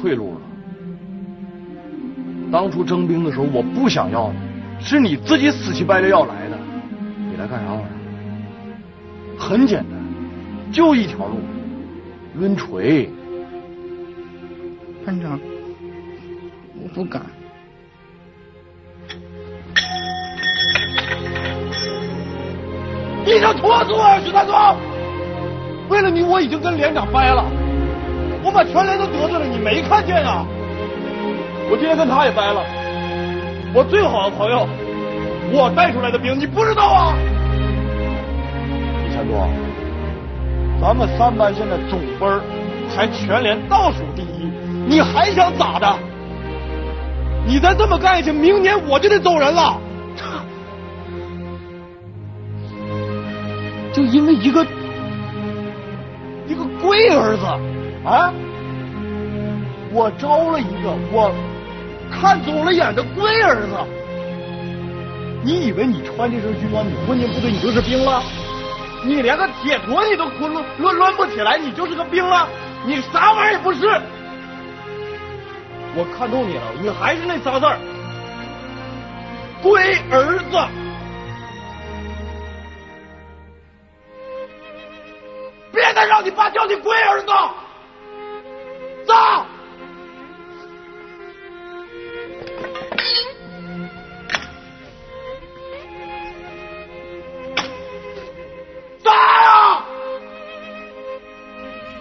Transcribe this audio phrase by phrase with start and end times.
[0.00, 0.40] 退路了。
[2.52, 6.56] 当初征兵的时候，我不想要你，是你自己死乞白赖要来的。
[7.30, 7.90] 你来干啥玩意儿？
[9.38, 9.98] 很简单，
[10.72, 11.40] 就一条路，
[12.38, 13.10] 抡锤。
[15.04, 15.38] 班长，
[16.74, 17.22] 我不敢。
[23.24, 24.54] 你想拖死我，许大松！
[25.90, 27.44] 为了你，我已经跟连长掰了，
[28.44, 30.46] 我把全连都得罪了，你没看见啊？
[31.70, 32.64] 我今天跟他也掰了，
[33.74, 34.66] 我最好的朋友，
[35.52, 37.14] 我带出来的兵，你不知道啊？
[39.04, 39.46] 李三多，
[40.80, 42.40] 咱们三班现在总分
[42.88, 44.50] 排全连倒数第一，
[44.86, 45.94] 你还想咋的？
[47.46, 49.78] 你再这么干下去，明年我就得走人了。
[53.92, 54.64] 就因为一个
[56.46, 57.44] 一个龟儿子
[58.04, 58.32] 啊，
[59.92, 61.32] 我招了一个我
[62.10, 63.76] 看走了眼的龟儿子，
[65.42, 68.22] 你以为你穿这身军装，你混进部队你就是兵了？
[69.04, 72.48] 你连个铁坨你都抡抡抡不起来，你就是个兵了？
[72.86, 73.80] 你啥玩意儿也不是？
[75.96, 77.78] 我看透你了，你还是那仨字儿，
[79.62, 80.58] 龟儿子。
[85.72, 87.32] 别再让你爸叫你龟儿子，
[89.08, 89.14] 走！
[99.02, 99.82] 打！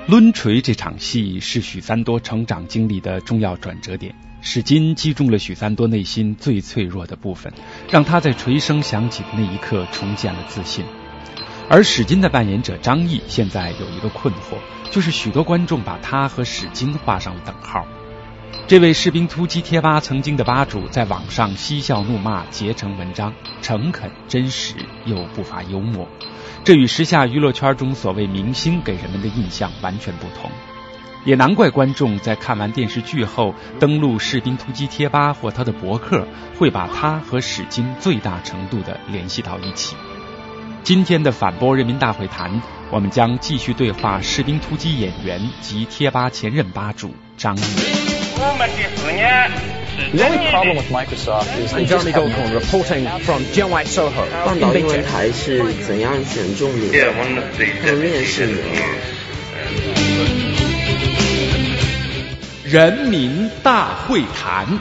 [0.09, 7.53] 抡锤这场戏是许三多成长经历的重要转折点，史金击中了许三多内心最脆弱的部分，
[7.89, 10.83] 让他在锤声响起的那一刻重建了自信。
[11.69, 14.57] 而史金的扮演者张译现在有一个困惑，
[14.89, 17.85] 就是许多观众把他和史金画上了等号。
[18.67, 26.07] 这位士兵突击贴吧曾经的吧主，在网上嬉笑怒骂，结成文章，诚恳真实又不乏幽默。
[26.63, 30.49] 这与时下娱乐圈中所谓明星给人们的印象完全不同。
[31.25, 36.25] 也难怪观众在看完电视剧后，登录士兵突击贴吧或他的博客，
[36.57, 39.97] 会把他和史金最大程度的联系到一起。
[40.87, 42.61] 今天的反拨人民大会谈，
[42.91, 47.59] 我们将继续对话士兵突击演员及贴吧前任吧主张毅。
[47.59, 49.51] 我们第四年
[50.15, 53.43] The only problem with Microsoft is I'm Goldcorn reporting from
[53.83, 57.11] Soho 放岛英文台是怎样选中你的？
[57.85, 58.53] 他们面试你。
[62.63, 64.79] 人民大会谈。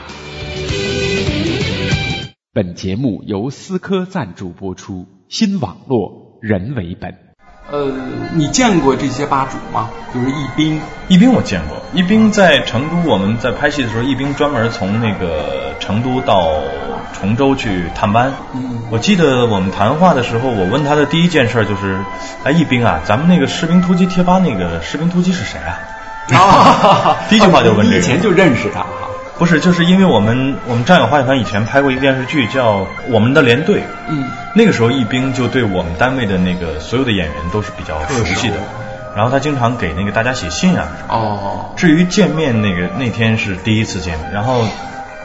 [2.53, 5.05] 本节目由思科赞助播出。
[5.29, 7.13] 新网络人为本。
[7.69, 7.91] 呃，
[8.33, 9.89] 你见过这些吧主吗？
[10.13, 10.79] 就是易兵。
[11.09, 16.61] 易兵我见过，易兵在成都，我们在拍戏的时候，易兵专门从那个成都到
[17.11, 18.31] 崇州去探班。
[18.53, 21.99] 嗯，我记得我们谈话的时候，我问他的第一件事就是
[22.45, 25.75] ：“哎，易兵啊，咱们那个士兵突击贴吧那个士兵突击是谁啊？”
[26.31, 27.99] 啊， 第一句话就问这个。
[27.99, 28.85] 以前就认识他。
[29.37, 38.55] 不是，就是因为我们我们战友话剧团以前拍过一个电视剧叫《我们的连队》，嗯，那个时候一兵就对我们单位的那个所有的演员都是比较熟悉的，
[39.15, 40.87] 然后他经常给那个大家写信啊。
[41.07, 41.73] 哦。
[41.75, 44.63] 至于见面那个那天是第一次见面，然后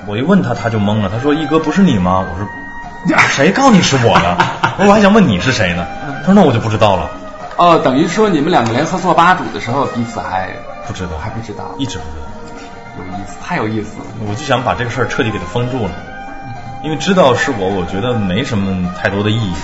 [0.06, 4.37] 我一问他他就懵了，他说：“一哥不是你吗？”我说：“谁告诉你是我的？
[4.87, 5.87] 我还想问你是谁呢。”
[6.21, 7.11] 他说：“那我就不知道了。”
[7.56, 10.49] 哦，等于说你们两个联合做吧主的时候，彼此还
[10.87, 12.27] 不知道，还不知道，一直不知道。
[12.98, 14.04] 有意思，太有意思了！
[14.28, 15.91] 我就想把这个事儿彻底给它封住了，
[16.82, 19.54] 因为知道是我，我觉得没什么太多的意义，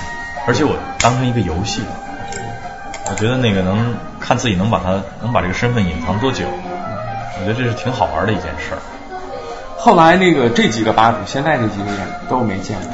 [0.46, 1.82] 而且我当成一个游戏，
[3.10, 8.78] 我觉得那个能看自己能把它能把这个身份隐藏多久，我觉得这是挺好玩的一件事儿。
[9.76, 12.90] 后来那个这几个吧主，现在这几个人都没见过，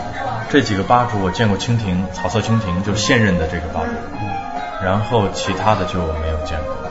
[0.51, 6.84] 这几个吧主我见过蜻蜓，草色蜻蜓就是现任的这个吧主，然后其他的就没有见过，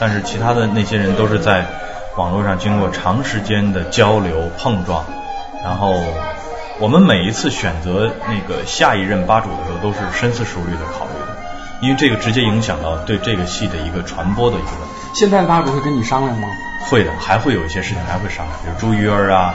[0.00, 1.64] 但是其他的那些人都是在。
[2.16, 5.04] 网络上经过长时间的交流碰撞，
[5.62, 5.94] 然后
[6.80, 11.36] 我们每一次选择那个下一任吧主的时候，都是深思熟虑的考虑的，
[11.80, 14.94] 因为这个直接影响到对这个戏的一个传播的一个问题。
[15.14, 16.48] 现在吧主会跟你商量吗？
[16.90, 19.54] 会的，还会有一些事情还会商量，比如朱鱼儿啊、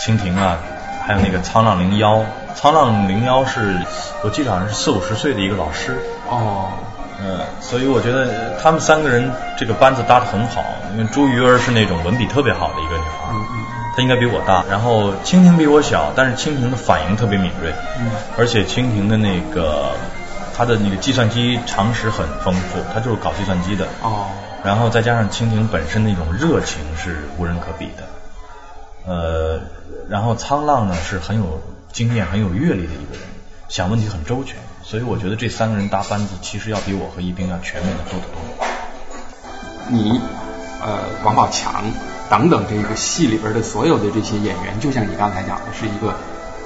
[0.00, 0.58] 蜻蜓啊，
[1.04, 2.24] 还有那个沧浪零幺。
[2.54, 3.80] 沧浪零幺是
[4.22, 5.98] 我记得好像是四五十岁的一个老师。
[6.30, 6.70] 哦。
[7.18, 10.74] 嗯，所以我觉得他们三个人这个班子搭的很好。
[10.92, 13.34] 因为朱鱼儿是那种文笔特别好的一个女孩，
[13.94, 14.64] 她应该比我大。
[14.70, 19.92] 然后蜻蜓比我小，但是蜻蜓的反应特别敏锐，嗯而且蜻蜓的那个
[20.56, 23.86] 他的那个计算机常识很丰富，他就是搞计算机的。
[24.02, 24.28] 哦。
[24.64, 28.04] 然后再加上蜻蜓本身那种热情是无人可比的。
[29.06, 29.60] 呃，
[30.08, 31.62] 然后沧浪呢是很有
[31.92, 33.22] 经验、很有阅历的一个人，
[33.68, 34.56] 想问题很周全，
[34.88, 38.66] 所以我觉得这三个人搭班子，其实要比我和一冰要全面的多得多。
[39.88, 40.20] 你
[40.80, 41.82] 呃，王宝强
[42.30, 46.14] 等等这个戏里边的所有的这些演员，就像你刚才讲的，是一个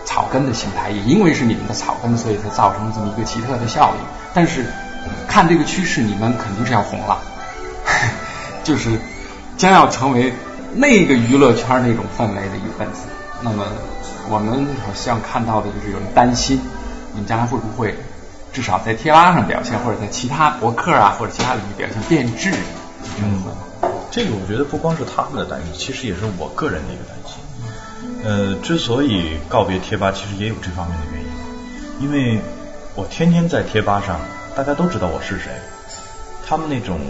[0.05, 4.05] 草根的形态，也因为是你们的草根，所以才造成这么一个奇特的效应。
[4.35, 4.67] 但是
[5.27, 7.19] 看这个趋势，你们肯定是要红了，
[8.63, 9.01] 就是
[9.57, 10.31] 将要成为。
[10.73, 13.09] 那个娱乐圈那种氛围的一个分子，
[13.43, 13.67] 那么
[14.29, 16.61] 我们好像看到的就是有人担心，
[17.13, 17.93] 你们将来会不会
[18.53, 22.53] 至少在贴吧上表现，或者在其他博客啊或者其他领域表现变质？
[23.23, 23.43] 嗯，
[24.11, 27.35] 这个我觉得不光是他们的担心，其实也是我个人的一个担心。
[28.25, 31.31] 呃，之所以告别贴吧，其实也有这方面的原因，
[32.01, 32.41] 因为
[32.95, 34.21] 我天天在贴吧上，
[34.55, 35.53] 大家都知道我是谁，
[36.47, 37.01] 他们那种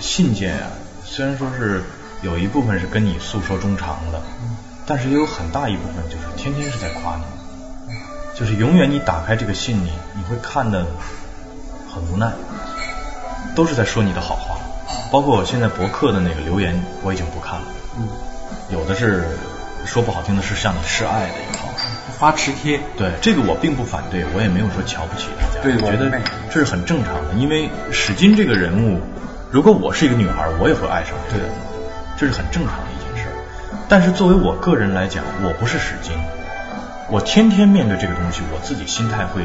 [0.00, 0.68] 信件啊，
[1.04, 1.82] 虽然说是。
[2.22, 4.20] 有一部分是跟你诉说衷肠的，
[4.84, 7.22] 但是也有很大一部分就是天天是在夸你，
[8.40, 10.86] 就是永远你打开这个信，你你会看的
[11.92, 12.32] 很无奈，
[13.54, 14.56] 都是在说你的好话，
[15.12, 17.66] 包括我现在博客的那个留言我已经不看了，
[17.98, 18.08] 嗯。
[18.70, 19.24] 有的是
[19.84, 21.68] 说不好听的是向你示爱的也好，
[22.18, 26.10] 发磁贴，对这个我并不反对，我也没有说瞧不起大家，我觉得
[26.50, 29.00] 这是很正常的，因为史金这个人物，
[29.50, 31.70] 如果我是一个女孩，我也会爱上这个人物。
[32.16, 33.28] 这是很正常的一件事，
[33.88, 36.12] 但是作为我个人来讲，我不是史金，
[37.10, 39.42] 我天天面对这个东西，我自己心态会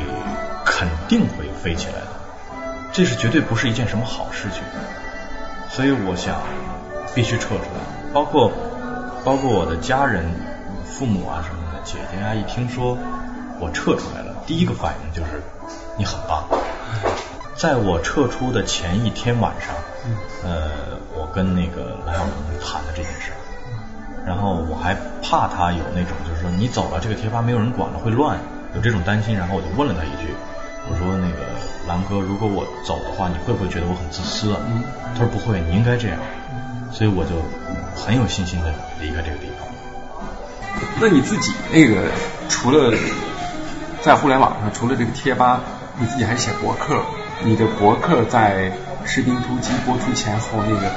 [0.65, 2.07] 肯定会飞起来的，
[2.93, 4.61] 这是绝对不是一件什么好事情，
[5.69, 6.41] 所以我想
[7.15, 8.51] 必须撤出来，包括
[9.23, 10.23] 包括我的家人、
[10.85, 12.97] 父母啊什么的，姐姐啊，一听说
[13.59, 15.41] 我撤出来了，第一个反应就是
[15.97, 16.47] 你很棒，
[17.55, 19.73] 在我撤出的前一天晚上，
[20.43, 20.69] 呃。
[21.17, 23.31] 我跟那个蓝小龙谈的这件事，
[24.25, 28.39] 然后我还怕他有那种就是说你走了这个贴吧没有人管了会乱，
[28.73, 30.33] 有这种担心，然后我就问了他一句，
[30.89, 31.45] 我说那个
[31.87, 34.59] 蓝哥，如果我走的话，你会不会觉得我很自私啊？
[35.13, 36.17] 他说不会，你应该这样，
[36.91, 37.35] 所以我就
[37.95, 39.67] 很有信心的离开这个地方。
[40.99, 42.09] 那你自己那个
[42.49, 42.91] 除了
[44.01, 45.61] 在互联网上，除了这个贴吧，
[45.97, 47.03] 你自己还写博客，
[47.43, 48.71] 你的博客在。
[49.07, 50.91] 《士兵突击》播出前后，那个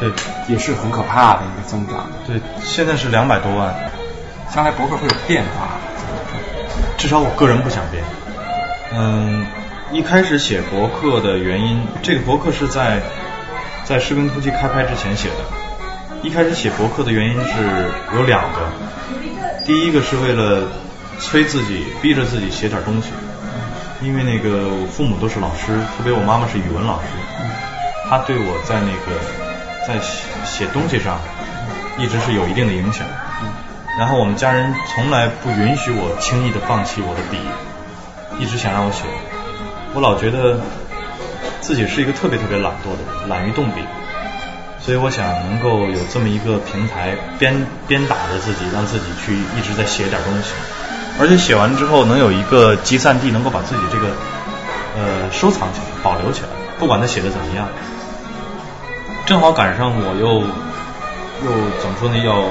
[0.00, 0.10] 对
[0.48, 2.06] 也是很可怕的一个增长。
[2.26, 3.74] 对，现在是两百多万。
[4.54, 5.76] 将来博客会有变化，
[6.96, 8.02] 至少我个人不想变。
[8.94, 9.46] 嗯，
[9.92, 13.02] 一开始写博客的原因，这个博客是在
[13.84, 15.34] 在《士兵突击》开拍之前写的。
[16.22, 18.58] 一开始写博客的原因是有两个，
[19.66, 20.66] 第一个是为了
[21.20, 23.10] 催自己，逼着自己写点东西。
[24.00, 27.06] 因为那个我父母都是老师，特别我妈妈是语文老师，
[28.08, 29.20] 她对我在那个
[29.88, 31.18] 在写写东西上
[31.96, 33.06] 一直是有一定的影响。
[33.98, 37.38] 然后我们家人从来不允许我轻易的放弃我的笔，
[38.38, 39.02] 一直想让我写。
[39.94, 40.60] 我老觉得
[41.60, 43.80] 自己是一个特别特别懒惰的人，懒于动笔，
[44.78, 50.52] 所以我想能够有这么一个平台，鞭鞭打着自己，让自己去一直在写点东西。
[51.18, 54.12] 而且写完之后能有一个集散地，能够把自己这个
[54.94, 56.48] 呃收藏起来、保留起来，
[56.78, 57.66] 不管他写的怎么样。
[59.28, 60.40] 正好赶上我又
[61.44, 62.16] 又怎么说呢？
[62.24, 62.48] 要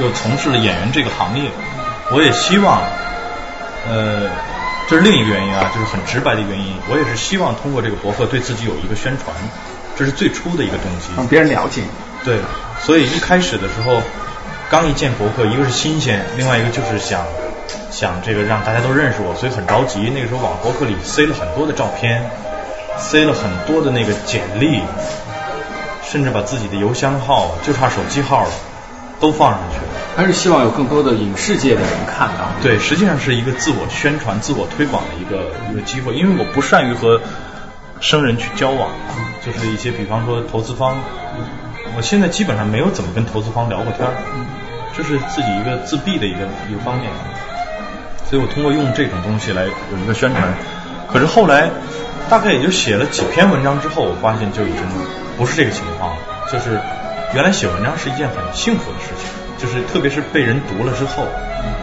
[0.00, 1.50] 又从事了演员这个行业，
[2.10, 2.80] 我也希望
[3.86, 4.30] 呃
[4.88, 6.72] 这是另一个原因啊，就是很直白的原因。
[6.88, 9.36] 我也是希望通过这个博客对自己有一个宣传，
[9.94, 11.12] 这是最初的一个动机。
[11.18, 11.82] 让别人了解。
[12.24, 12.38] 对，
[12.80, 14.00] 所以一开始的时候，
[14.70, 17.20] 刚一建博客，一个是新鲜，另外一个就是想。
[17.90, 20.10] 想这个让大家都认识我，所以很着急。
[20.14, 22.28] 那个时候往博客里塞了很多的照片，
[22.96, 24.80] 塞了很多的那个简历，
[26.14, 28.50] 甚至把自己的邮箱号，就差手机号了，
[29.18, 29.84] 都放上去了。
[30.16, 32.46] 还是希望有更多的影视界的人看到。
[32.62, 36.14] 对，实际上是一个自我宣传、自我推广的一个一个机会。
[36.14, 37.20] 因为我不善于和
[37.98, 38.90] 生人去交往，
[39.44, 40.98] 就是一些比方说投资方，
[41.96, 44.14] 我现在基本上没有怎么跟投资方聊过天儿，
[44.96, 47.10] 这是自己一个自闭的一个一个方面。
[48.30, 50.54] 所以我通过用这种东西来有一个宣传，
[51.12, 51.70] 可是后来
[52.30, 54.80] 大概也就写了几篇文章之后，我发现就已经
[55.36, 56.16] 不是这个情况。
[56.50, 56.80] 就是
[57.34, 61.26] 原来写文章是一件很幸福的事情，就是特别是被人读了之后，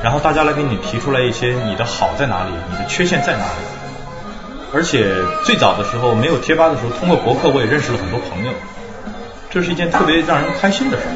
[0.04, 4.72] 然后大家来给你提出来一些你的好在哪里，你的缺陷在哪里。
[4.74, 8.54] 而且最早的时候没有贴吧的时候，通过博客我也认识了很多朋友，
[9.50, 11.14] 这是一件特别让人开心的事儿。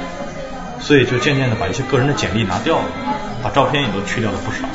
[0.82, 2.84] 所以就渐渐的把一些个人的简历拿掉了，
[3.42, 4.68] 把照片也都去掉了不少。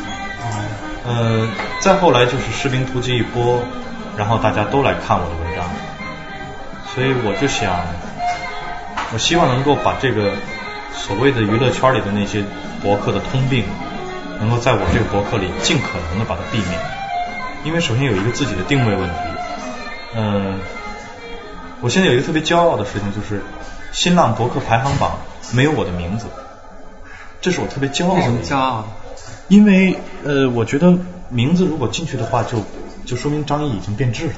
[1.07, 1.47] 呃，
[1.79, 3.63] 再后来就是《士兵突击》一播，
[4.17, 5.65] 然后大家都来看我的文章，
[7.01, 7.81] 所以我就想，
[9.15, 10.35] 我希望能够把这个
[10.93, 12.45] 所谓的娱乐圈里的那些
[12.83, 13.65] 博客的通病，
[14.39, 16.79] 能够在我这个博客里尽可能的把它避免，
[17.65, 19.17] 因为首先有一个自己的定位问题，
[20.15, 20.61] 嗯，
[21.81, 23.43] 我现在有一个特别骄傲的事情，就是
[23.93, 25.21] 新浪博客排行榜
[25.55, 26.27] 没有我的名字，
[27.41, 28.17] 这是我特别骄傲。
[28.17, 28.87] 为什么骄傲？
[29.49, 30.99] 因为呃，我觉得
[31.31, 32.63] 名字如果进去的话，就
[33.07, 34.35] 就说明张译已经变质了。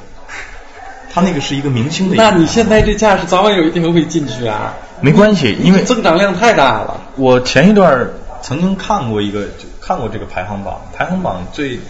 [1.13, 2.17] 他那个是一个明星的。
[2.17, 4.75] 那你现在这架势早晚有一天会进去啊？
[5.01, 7.01] 没关系，因为增长量太大了。
[7.17, 8.09] 我前一段
[8.41, 11.81] 曾经看过一个，就看过这个排行榜，排行榜最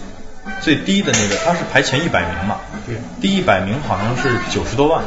[0.60, 2.56] 最低的那个，他是排前一百名嘛？
[2.86, 2.96] 对。
[3.20, 5.04] 第一百名好像是九十多万，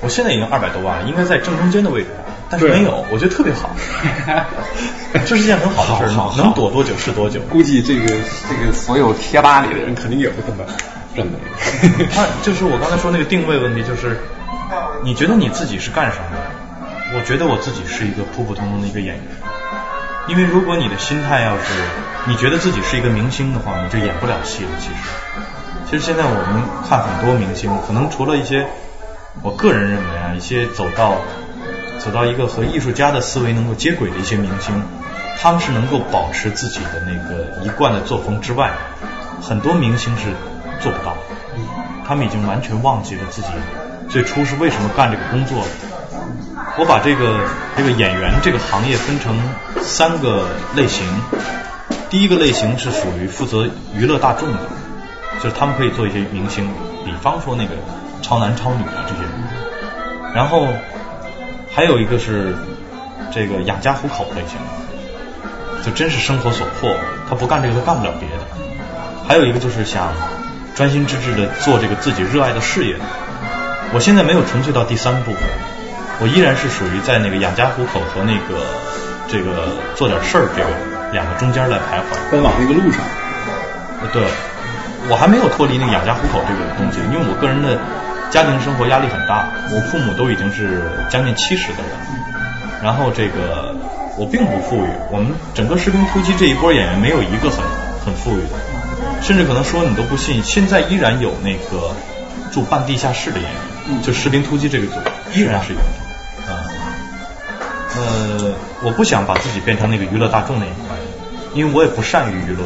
[0.00, 2.08] 我现在已经二百多万了，应该在正中间的位置。
[2.50, 3.70] 但是没有，我觉得特别好，
[5.26, 7.40] 这是件很好的事儿，能躲多久是多久。
[7.50, 10.64] 估计这个这个所有贴吧里的人肯定也会这么
[11.14, 11.32] 认为。
[12.12, 14.20] 他就是我刚才说那个定位问题，就是
[15.02, 17.16] 你觉得你自己是干什么的？
[17.16, 19.24] 我觉得我自己是一个普普通通的一个演员。
[20.26, 21.72] 因为如果你的心态要是
[22.26, 24.70] 你觉得自己是一个明星的话，你就演不了戏了。
[24.80, 24.94] 其实，
[25.90, 28.66] 其实现在我们看很多明星，可能除了一些
[29.42, 31.16] 我个人认为啊，一些走到。
[31.96, 34.82] 走到一个和艺术家的思维能够接轨的一些明星，
[35.40, 38.72] 他们是能够保持自己的那个一贯的作风之外，
[39.40, 40.24] 很多明星是
[40.84, 41.16] 做不到。
[42.06, 43.48] 他们已经完全忘记了自己
[44.08, 45.64] 最初是为什么干这个工作。
[46.78, 47.40] 我把这个
[47.76, 49.36] 这个演员这个行业分成
[49.82, 51.06] 三个类型，
[52.10, 54.58] 第一个类型是属于负责娱乐大众的，
[55.42, 56.68] 就是他们可以做一些明星，
[57.04, 57.74] 比方说那个
[58.22, 59.22] 超男超女啊这些，
[60.34, 60.68] 然后。
[61.76, 62.54] 还有一个是
[63.32, 64.56] 这个养家糊口类型，
[65.84, 66.94] 就真是生活所迫，
[67.28, 68.44] 他不干这个他干不了别的。
[69.26, 70.12] 还有一个就是想
[70.74, 72.96] 专心致志的做这个自己热爱的事业。
[73.92, 75.42] 我现在没有纯粹到第三部分，
[76.20, 78.66] 我依然是属于在那个养家糊口和那个
[79.28, 80.70] 这个做点事儿这个
[81.12, 83.00] 两个中间在徘徊，奔往那个路上。
[84.12, 84.22] 对，
[85.08, 87.78] 我还没有脱离那个养家糊口这个东西，因为我个人的。
[88.30, 91.94] 家庭生活压力很大，我父母都已经是将近七十的人，
[92.82, 93.72] 然后这个
[94.18, 97.62] 我并不富裕，我们整个士兵突击这一波演员没有一个很
[98.04, 98.56] 很富裕的，
[99.24, 101.94] 甚至可能说你都不信，现在依然有那个
[102.52, 104.92] 住半地下室的演员，就士兵突击这个组
[105.32, 106.62] 依然是有的，啊，
[107.96, 110.96] 呃，我不想把自己变成那个娱乐大众那一块，
[111.54, 112.64] 因为我也不善于娱乐，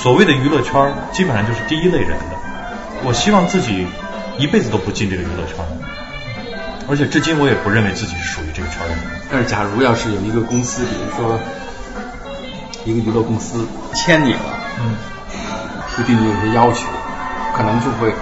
[0.00, 2.36] 所谓的娱乐圈基本上就是第一类人的，
[3.04, 3.86] 我希望自己。
[4.38, 5.64] 一辈子都不进这个娱乐圈，
[6.90, 8.98] 而且至今我也不认为自己是属于这个圈的人。
[9.32, 11.40] 但是，假如要是有一个公司，比如说
[12.84, 14.40] 一个娱乐公司签你了，
[14.78, 14.94] 嗯，
[15.96, 16.86] 会对你有些要求，
[17.56, 18.12] 可能就会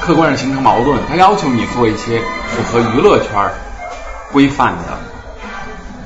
[0.00, 0.98] 客观上形成矛盾。
[1.08, 3.50] 他要求你做一些符合娱乐圈
[4.30, 4.98] 规范的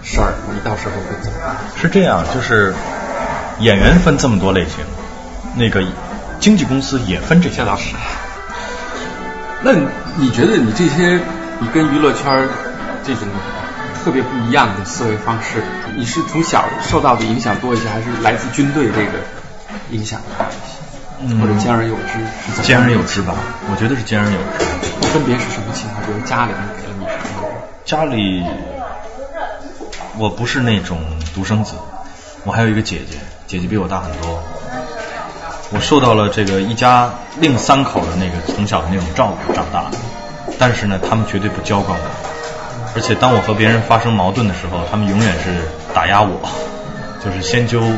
[0.02, 1.56] 事儿，你到时候会怎么办？
[1.76, 2.74] 是这样，就是
[3.58, 4.84] 演员分这么多类型，
[5.56, 5.82] 那个
[6.38, 7.96] 经纪公司也分这些老师。
[9.62, 9.72] 那
[10.16, 11.18] 你觉得你这些，
[11.58, 12.48] 你跟娱乐圈
[13.04, 13.26] 这种
[14.04, 15.62] 特别不一样的思维方式，
[15.96, 19.18] 你是从小受到的影响多一些，还是来自军队这个
[19.90, 20.20] 影响
[21.40, 22.62] 或者兼而有之？
[22.62, 23.34] 兼而有之吧，
[23.70, 24.64] 我觉得是兼而有之。
[25.08, 26.02] 分别是什么情况？
[26.04, 27.48] 比如家里人给了你什么？
[27.84, 28.44] 家里，
[30.18, 30.98] 我不是那种
[31.34, 31.74] 独生子，
[32.44, 33.16] 我还有一个姐姐，
[33.46, 34.42] 姐姐比我大很多。
[35.70, 39.86] 我受到了这个一家另三口的那个从小的那种照顾长大，
[40.58, 42.04] 但是呢，他们绝对不娇惯我，
[42.94, 46.48] 而且当我和别人发生矛盾的时候，他们永远是打压我，
[47.24, 47.96] 就是先揪你，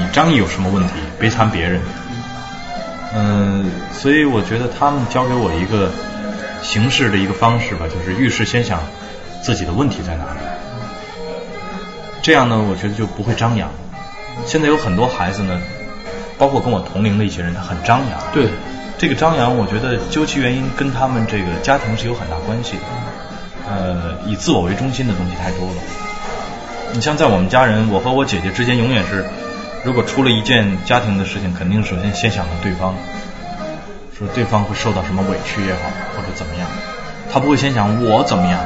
[0.00, 1.80] 你张毅有什么问题，别谈别人。
[3.14, 5.90] 嗯，所以我觉得他们教给我一个
[6.62, 8.80] 行事的一个方式吧，就是遇事先想
[9.42, 10.40] 自己的问题在哪里，
[12.22, 13.70] 这样呢，我觉得就不会张扬。
[14.46, 15.60] 现在有很多孩子呢。
[16.38, 18.20] 包括跟我同龄的一些人，他很张扬。
[18.32, 18.46] 对，
[18.96, 22.82] 这个张扬，我觉得究其原因，跟他们这个家庭是有很大关系的。
[23.68, 25.74] 呃，以自我为中心的东西太多了。
[26.92, 29.24] 你像在我们家人，我和我姐姐之间永远是，
[29.84, 32.94] 如果出了一件家庭的事情，肯定首先先想到对方，
[34.18, 35.80] 说对方会受到什么委屈也好，
[36.16, 36.68] 或者怎么样，
[37.32, 38.60] 他不会先想我怎么样，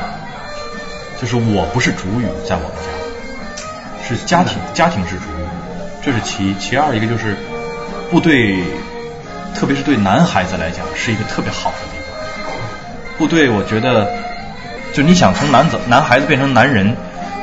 [1.20, 5.44] 就是我不是主语，在我们家，是家庭，家庭是主语，
[6.02, 7.36] 这是其一，其二一个就是。
[8.10, 8.62] 部队，
[9.54, 12.14] 特别是对男孩子来讲，是一个特别好的地方。
[13.16, 14.06] 部队，我觉得，
[14.92, 16.94] 就你想从男子、男孩子变成男人，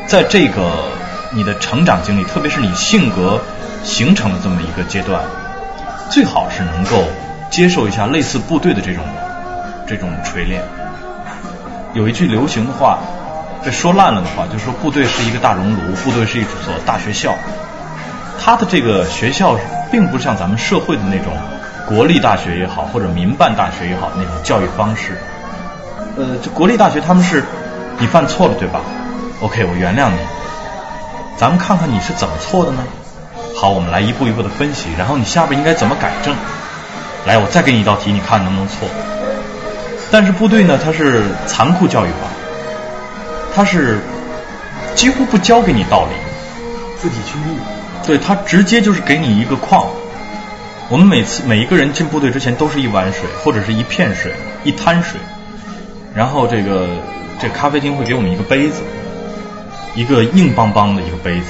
[0.05, 0.91] 在这个
[1.31, 3.41] 你的成长经历，特别是你性格
[3.83, 5.21] 形成的这么一个阶段，
[6.09, 7.03] 最好是能够
[7.49, 9.03] 接受一下类似部队的这种
[9.87, 10.61] 这种锤炼。
[11.93, 12.99] 有一句流行的话，
[13.63, 17.33] 这说烂了的话，就是说部队是一个大熔炉，部队是一所大学校。
[18.39, 19.57] 它的这个学校
[19.91, 21.33] 并不像咱们社会的那种
[21.87, 25.17] 国立大学也好，或者民办大学也好那种教育方式。
[26.15, 27.43] 呃，这国立大学他们是，
[27.97, 28.81] 你犯错了对吧
[29.41, 30.17] ？OK，我原谅你。
[31.37, 32.83] 咱们看看你是怎么错的呢？
[33.59, 36.33] 好，我们来一步一步的分析，然后你下边应该怎么改正？
[37.25, 38.87] 来，我再给你一道题，你看能不能错？
[40.09, 42.29] 但是部队呢，它是残酷教育法，
[43.53, 43.99] 它是
[44.95, 46.13] 几乎不教给你道理，
[47.01, 47.57] 自己去悟。
[48.07, 49.87] 对他直接就是给你一个矿。
[50.87, 54.31] 我们每次每一个人进部队之前都是一碗水或者是一片水
[54.63, 55.19] 一滩水，
[56.15, 56.87] 然后这个
[57.41, 58.83] 这咖啡厅会给我们一个杯子，
[59.95, 61.47] 一个硬邦邦的一个杯子，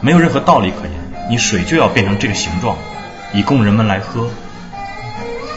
[0.00, 1.03] 没有任何道理可言。
[1.28, 2.76] 你水就要变成这个形状，
[3.32, 4.28] 以供人们来喝。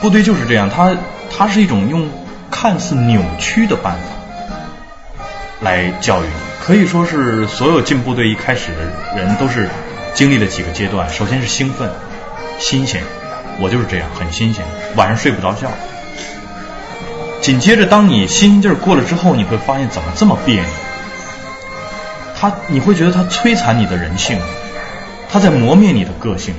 [0.01, 0.95] 部队就是这样，它
[1.35, 2.09] 它是一种用
[2.51, 4.57] 看似扭曲的办法
[5.61, 9.69] 来教育你，可以说是所有进部队一开始的人都是。
[10.13, 11.91] 经历了几个阶段，首先是兴奋、
[12.57, 13.03] 新鲜，
[13.59, 15.69] 我就是这样，很新鲜，晚上睡不着觉。
[17.39, 20.65] 紧接着，当你新鲜劲儿过了之后，你会发现怎么这么别扭？
[22.35, 24.39] 他，你会觉得他摧残你的人性，
[25.29, 26.55] 他在磨灭你的个性，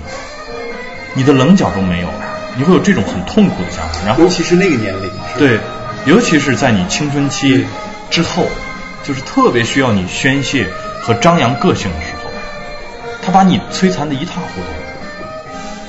[1.14, 2.24] 你的棱角都没有了，
[2.56, 4.00] 你会有这种很痛苦的想法。
[4.06, 5.58] 然后，尤其是那个年龄，对，
[6.06, 7.64] 尤其是在你青春期
[8.10, 8.46] 之后，
[9.02, 10.66] 就是特别需要你宣泄
[11.02, 12.30] 和张扬个性的时候。
[13.22, 14.66] 他把你摧残的一塌糊涂。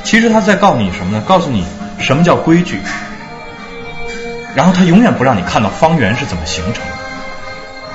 [0.03, 1.23] 其实他在告诉你什么呢？
[1.25, 1.65] 告诉你
[1.99, 2.79] 什么叫规矩。
[4.55, 6.93] 然后他永远不让你看到方圆是怎么形成的。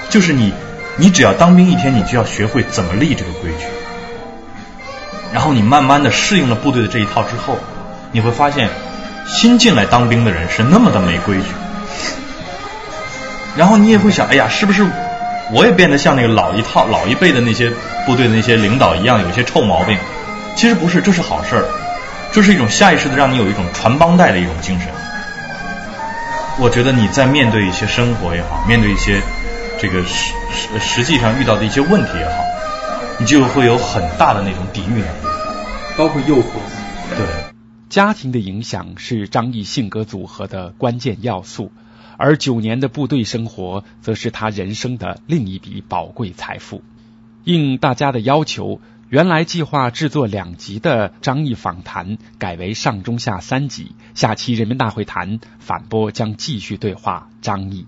[0.09, 0.55] 就是你，
[0.97, 3.67] 你只要当兵一天，你就要学会怎么立这个规矩。
[5.35, 7.59] 然后你慢慢的适应了部队的这一套之后，
[8.13, 8.69] 你会发现
[9.27, 11.47] 新进来当兵的人是那么的没规矩。
[13.57, 14.87] 然后你也会想，哎呀，是不是？
[15.51, 17.69] 我也变得像那个老一套、老一辈的那些
[18.07, 19.99] 部队的那些领导一样，有些臭毛病。
[20.55, 21.65] 其实不是，这是好事儿，
[22.31, 24.89] 这是一种下意识的让你有一种传帮带的一种精神。
[26.59, 29.21] 我觉得你在面对一些生活也好，面对一些
[29.81, 32.44] 这个实实实际上遇到的一些问题也好，
[33.21, 35.27] 你就会有很大的那种抵御能力，
[35.97, 36.59] 包括诱惑。
[37.17, 37.55] 对，
[37.89, 41.71] 家庭的影响是张译性格组合的关键要素。
[42.17, 46.83] 而九年的部队生活，则是他人生的另一笔宝贵财富。
[47.45, 53.95] 应大家的要求，原来计划制作两集的张译访谈，改为上中下三集。
[54.15, 57.87] 下期人民大会谈反播将继续对话张译。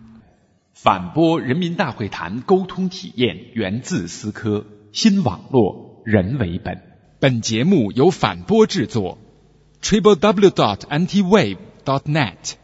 [0.73, 6.81] 反播人民大会谈沟通体验源自思科新网络人为本。
[7.21, 9.19] 本节目由反播制作
[9.83, 12.55] ，triple w dot antiwave dot net。